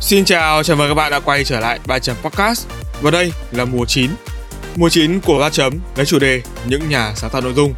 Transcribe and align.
Xin 0.00 0.24
chào, 0.24 0.62
chào 0.62 0.76
mừng 0.76 0.88
các 0.88 0.94
bạn 0.94 1.10
đã 1.10 1.20
quay 1.20 1.44
trở 1.44 1.60
lại 1.60 1.78
Ba 1.86 1.98
Chấm 1.98 2.16
Podcast. 2.22 2.66
Và 3.02 3.10
đây 3.10 3.32
là 3.52 3.64
mùa 3.64 3.84
9 3.84 4.10
Mùa 4.76 4.88
9 4.88 5.20
của 5.20 5.38
Ba 5.38 5.50
Chấm 5.50 5.78
lấy 5.96 6.06
chủ 6.06 6.18
đề 6.18 6.42
những 6.66 6.88
nhà 6.88 7.12
sáng 7.16 7.30
tạo 7.30 7.40
nội 7.42 7.52
dung, 7.54 7.74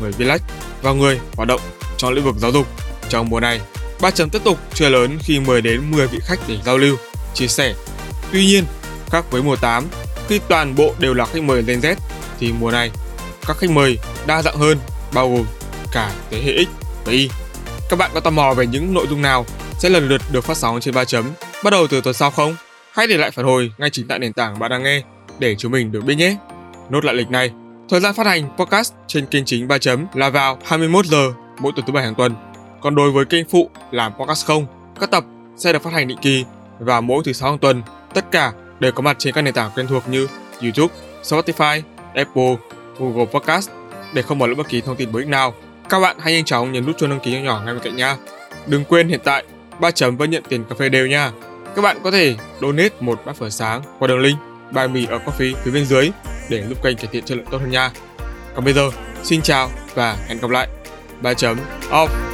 người 0.00 0.12
viết 0.12 0.24
lách 0.24 0.42
và 0.82 0.92
người 0.92 1.20
hoạt 1.36 1.48
động 1.48 1.60
trong 1.96 2.12
lĩnh 2.12 2.24
vực 2.24 2.34
giáo 2.38 2.50
dục. 2.52 2.66
Trong 3.08 3.28
mùa 3.28 3.40
này, 3.40 3.60
Ba 4.00 4.10
Chấm 4.10 4.30
tiếp 4.30 4.38
tục 4.44 4.58
chơi 4.74 4.90
lớn 4.90 5.18
khi 5.22 5.40
mời 5.40 5.60
đến 5.60 5.90
10 5.90 6.06
vị 6.06 6.18
khách 6.22 6.38
để 6.48 6.58
giao 6.64 6.78
lưu, 6.78 6.96
chia 7.34 7.48
sẻ. 7.48 7.74
Tuy 8.32 8.46
nhiên, 8.46 8.64
khác 9.10 9.24
với 9.30 9.42
mùa 9.42 9.56
8, 9.56 9.84
khi 10.28 10.40
toàn 10.48 10.74
bộ 10.74 10.94
đều 10.98 11.14
là 11.14 11.26
khách 11.26 11.42
mời 11.42 11.62
Gen 11.62 11.80
Z 11.80 11.94
thì 12.40 12.52
mùa 12.52 12.70
này 12.70 12.90
các 13.46 13.56
khách 13.56 13.70
mời 13.70 13.98
đa 14.26 14.42
dạng 14.42 14.56
hơn 14.56 14.78
bao 15.12 15.30
gồm 15.30 15.46
cả 15.92 16.12
thế 16.30 16.42
hệ 16.44 16.64
X 16.64 16.68
và 17.04 17.12
Y. 17.12 17.30
Các 17.90 17.98
bạn 17.98 18.10
có 18.14 18.20
tò 18.20 18.30
mò 18.30 18.54
về 18.54 18.66
những 18.66 18.94
nội 18.94 19.06
dung 19.10 19.22
nào 19.22 19.46
sẽ 19.78 19.88
lần 19.88 20.08
lượt 20.08 20.22
được 20.32 20.44
phát 20.44 20.56
sóng 20.56 20.80
trên 20.80 20.94
3 20.94 21.04
chấm? 21.04 21.24
Bắt 21.64 21.70
đầu 21.70 21.86
từ 21.86 22.00
tuần 22.00 22.14
sau 22.14 22.30
không? 22.30 22.56
Hãy 22.92 23.06
để 23.06 23.16
lại 23.16 23.30
phản 23.30 23.44
hồi 23.44 23.72
ngay 23.78 23.90
chính 23.90 24.08
tại 24.08 24.18
nền 24.18 24.32
tảng 24.32 24.58
bạn 24.58 24.70
đang 24.70 24.82
nghe 24.82 25.02
để 25.38 25.56
chúng 25.58 25.72
mình 25.72 25.92
được 25.92 26.04
biết 26.04 26.14
nhé. 26.14 26.36
Nốt 26.90 27.04
lại 27.04 27.14
lịch 27.14 27.30
này, 27.30 27.50
thời 27.88 28.00
gian 28.00 28.14
phát 28.14 28.26
hành 28.26 28.48
podcast 28.58 28.92
trên 29.06 29.26
kênh 29.26 29.44
chính 29.44 29.68
3 29.68 29.78
chấm 29.78 30.06
là 30.14 30.30
vào 30.30 30.58
21 30.64 31.06
giờ 31.06 31.32
mỗi 31.60 31.72
tuần 31.76 31.86
thứ 31.86 31.92
bảy 31.92 32.04
hàng 32.04 32.14
tuần. 32.14 32.34
Còn 32.80 32.94
đối 32.94 33.10
với 33.10 33.24
kênh 33.24 33.48
phụ 33.48 33.70
làm 33.90 34.12
podcast 34.12 34.46
không, 34.46 34.66
các 35.00 35.10
tập 35.10 35.24
sẽ 35.56 35.72
được 35.72 35.82
phát 35.82 35.92
hành 35.92 36.08
định 36.08 36.18
kỳ 36.22 36.44
và 36.78 37.00
mỗi 37.00 37.22
thứ 37.24 37.32
sáu 37.32 37.50
hàng 37.50 37.58
tuần. 37.58 37.82
Tất 38.14 38.30
cả 38.30 38.52
đều 38.80 38.92
có 38.92 39.02
mặt 39.02 39.16
trên 39.18 39.34
các 39.34 39.42
nền 39.42 39.54
tảng 39.54 39.70
quen 39.74 39.86
thuộc 39.86 40.08
như 40.08 40.28
YouTube, 40.62 40.94
Spotify, 41.22 41.82
Apple, 42.14 42.56
Google 42.98 43.26
Podcast 43.26 43.70
để 44.12 44.22
không 44.22 44.38
bỏ 44.38 44.46
lỡ 44.46 44.54
bất 44.54 44.68
kỳ 44.68 44.80
thông 44.80 44.96
tin 44.96 45.12
bổ 45.12 45.18
ích 45.18 45.28
nào. 45.28 45.54
Các 45.88 46.00
bạn 46.00 46.16
hãy 46.20 46.32
nhanh 46.32 46.44
chóng 46.44 46.72
nhấn 46.72 46.86
nút 46.86 46.98
chuông 46.98 47.10
đăng 47.10 47.20
ký 47.20 47.32
nhỏ 47.32 47.38
nhỏ 47.40 47.62
ngay 47.64 47.74
bên 47.74 47.82
cạnh 47.82 47.96
nha. 47.96 48.16
Đừng 48.66 48.84
quên 48.84 49.08
hiện 49.08 49.20
tại 49.24 49.44
ba 49.80 49.90
chấm 49.90 50.16
vẫn 50.16 50.30
nhận 50.30 50.42
tiền 50.48 50.64
cà 50.64 50.74
phê 50.78 50.88
đều 50.88 51.06
nha. 51.06 51.30
Các 51.76 51.82
bạn 51.82 51.98
có 52.04 52.10
thể 52.10 52.36
donate 52.60 52.94
một 53.00 53.22
bát 53.26 53.36
phở 53.36 53.50
sáng 53.50 53.82
qua 53.98 54.08
đường 54.08 54.20
link 54.20 54.38
bài 54.72 54.88
mì 54.88 55.06
ở 55.06 55.18
Coffee 55.18 55.54
phía 55.64 55.70
bên 55.70 55.84
dưới 55.84 56.10
để 56.50 56.64
giúp 56.68 56.82
kênh 56.82 56.96
cải 56.96 57.06
thiện 57.12 57.24
chất 57.24 57.38
lượng 57.38 57.46
tốt 57.50 57.58
hơn 57.58 57.70
nha. 57.70 57.90
Còn 58.54 58.64
bây 58.64 58.74
giờ, 58.74 58.90
xin 59.22 59.42
chào 59.42 59.70
và 59.94 60.16
hẹn 60.28 60.38
gặp 60.40 60.50
lại. 60.50 60.68
Ba 61.22 61.34
chấm 61.34 61.58
off. 61.90 62.31